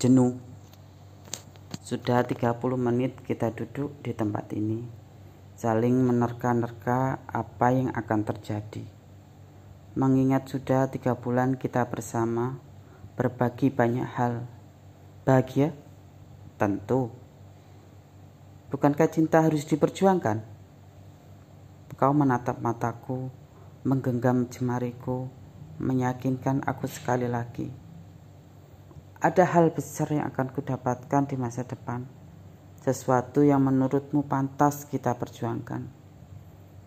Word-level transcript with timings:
jenuh. 0.00 0.32
Sudah 1.84 2.24
30 2.24 2.56
menit 2.80 3.20
kita 3.20 3.52
duduk 3.52 4.00
di 4.00 4.16
tempat 4.16 4.48
ini, 4.56 4.80
saling 5.60 5.92
menerka-nerka 5.92 7.20
apa 7.28 7.68
yang 7.68 7.92
akan 7.92 8.24
terjadi. 8.24 8.80
Mengingat 9.92 10.48
sudah 10.48 10.88
tiga 10.88 11.12
bulan 11.12 11.60
kita 11.60 11.84
bersama, 11.84 12.56
berbagi 13.12 13.68
banyak 13.68 14.08
hal. 14.16 14.48
Bahagia? 15.28 15.76
Tentu. 16.56 17.12
Bukankah 18.72 19.12
cinta 19.12 19.44
harus 19.44 19.68
diperjuangkan? 19.68 20.40
Kau 22.00 22.16
menatap 22.16 22.64
mataku, 22.64 23.28
menggenggam 23.84 24.48
jemariku, 24.48 25.28
meyakinkan 25.76 26.64
aku 26.64 26.88
sekali 26.88 27.28
lagi 27.28 27.89
ada 29.20 29.44
hal 29.44 29.68
besar 29.68 30.08
yang 30.08 30.32
akan 30.32 30.48
kudapatkan 30.48 31.28
di 31.28 31.36
masa 31.36 31.60
depan. 31.60 32.08
Sesuatu 32.80 33.44
yang 33.44 33.60
menurutmu 33.60 34.24
pantas 34.24 34.88
kita 34.88 35.12
perjuangkan. 35.12 35.84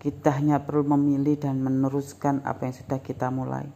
Kita 0.00 0.40
hanya 0.40 0.56
perlu 0.64 0.96
memilih 0.96 1.36
dan 1.36 1.60
meneruskan 1.60 2.40
apa 2.48 2.64
yang 2.64 2.74
sudah 2.74 3.04
kita 3.04 3.28
mulai. 3.28 3.68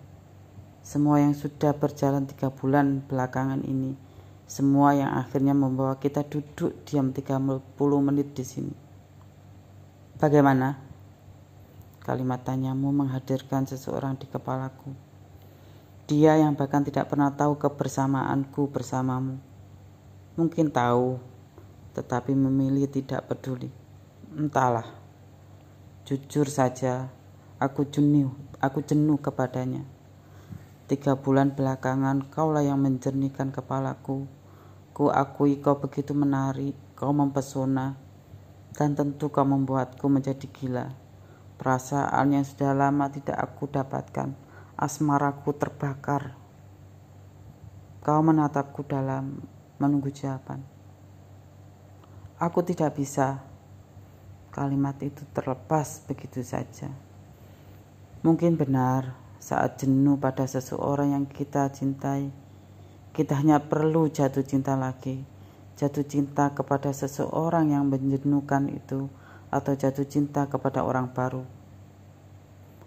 Semua 0.80 1.20
yang 1.20 1.36
sudah 1.36 1.76
berjalan 1.76 2.24
tiga 2.24 2.48
bulan 2.48 3.04
belakangan 3.04 3.60
ini, 3.60 3.92
semua 4.48 4.96
yang 4.96 5.12
akhirnya 5.12 5.52
membawa 5.52 6.00
kita 6.00 6.24
duduk 6.24 6.80
diam 6.88 7.12
30 7.12 7.60
menit 8.00 8.32
di 8.32 8.44
sini. 8.48 8.74
Bagaimana? 10.16 10.80
Kalimat 12.00 12.40
tanyamu 12.40 12.88
menghadirkan 12.88 13.68
seseorang 13.68 14.16
di 14.16 14.24
kepalaku 14.24 15.06
dia 16.06 16.38
yang 16.38 16.54
bahkan 16.54 16.86
tidak 16.86 17.10
pernah 17.10 17.34
tahu 17.34 17.58
kebersamaanku 17.58 18.70
bersamamu. 18.70 19.42
Mungkin 20.38 20.70
tahu, 20.70 21.18
tetapi 21.98 22.30
memilih 22.30 22.86
tidak 22.86 23.26
peduli. 23.26 23.74
Entahlah. 24.30 24.86
Jujur 26.06 26.46
saja, 26.46 27.10
aku 27.58 27.90
jenuh, 27.90 28.30
aku 28.62 28.86
jenuh 28.86 29.18
kepadanya. 29.18 29.82
Tiga 30.86 31.18
bulan 31.18 31.58
belakangan 31.58 32.30
kaulah 32.30 32.62
yang 32.62 32.78
menjernihkan 32.78 33.50
kepalaku. 33.50 34.30
Ku 34.94 35.10
akui 35.10 35.58
kau 35.58 35.82
begitu 35.82 36.14
menarik, 36.14 36.78
kau 36.94 37.10
mempesona, 37.10 37.98
dan 38.78 38.94
tentu 38.94 39.26
kau 39.26 39.42
membuatku 39.42 40.06
menjadi 40.06 40.46
gila. 40.54 40.86
Perasaan 41.58 42.30
yang 42.30 42.46
sudah 42.46 42.70
lama 42.78 43.10
tidak 43.10 43.42
aku 43.42 43.66
dapatkan 43.66 44.45
asmaraku 44.76 45.56
terbakar. 45.56 46.36
Kau 48.04 48.20
menatapku 48.20 48.84
dalam 48.84 49.40
menunggu 49.80 50.12
jawaban. 50.12 50.60
Aku 52.36 52.60
tidak 52.60 53.00
bisa. 53.00 53.40
Kalimat 54.52 54.96
itu 55.00 55.24
terlepas 55.32 56.04
begitu 56.04 56.44
saja. 56.44 56.92
Mungkin 58.20 58.56
benar 58.56 59.16
saat 59.40 59.80
jenuh 59.80 60.16
pada 60.20 60.44
seseorang 60.44 61.12
yang 61.12 61.24
kita 61.28 61.68
cintai, 61.72 62.32
kita 63.16 63.36
hanya 63.36 63.60
perlu 63.60 64.08
jatuh 64.12 64.44
cinta 64.44 64.76
lagi. 64.76 65.24
Jatuh 65.76 66.04
cinta 66.08 66.52
kepada 66.56 66.88
seseorang 66.92 67.72
yang 67.72 67.88
menjenuhkan 67.88 68.68
itu 68.72 69.12
atau 69.52 69.72
jatuh 69.76 70.08
cinta 70.08 70.48
kepada 70.48 70.84
orang 70.84 71.12
baru. 71.12 71.55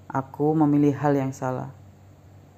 Aku 0.10 0.58
memilih 0.58 0.98
hal 0.98 1.14
yang 1.14 1.30
salah. 1.30 1.70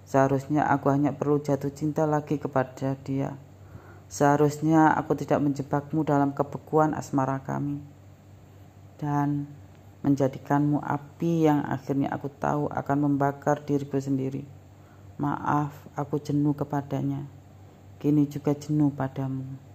Seharusnya 0.07 0.71
aku 0.71 0.87
hanya 0.87 1.11
perlu 1.11 1.43
jatuh 1.43 1.67
cinta 1.67 2.07
lagi 2.07 2.39
kepada 2.39 2.95
dia. 3.03 3.35
Seharusnya 4.07 4.95
aku 4.95 5.19
tidak 5.19 5.43
menjebakmu 5.43 6.07
dalam 6.07 6.31
kebekuan 6.31 6.95
asmara 6.95 7.43
kami. 7.43 7.83
Dan 8.95 9.51
menjadikanmu 9.99 10.79
api 10.79 11.51
yang 11.51 11.67
akhirnya 11.67 12.07
aku 12.15 12.31
tahu 12.31 12.71
akan 12.71 12.97
membakar 13.11 13.59
diriku 13.67 13.99
sendiri. 13.99 14.47
Maaf, 15.19 15.75
aku 15.99 16.23
jenuh 16.23 16.55
kepadanya. 16.55 17.27
Kini 17.99 18.31
juga 18.31 18.55
jenuh 18.55 18.95
padamu. 18.95 19.70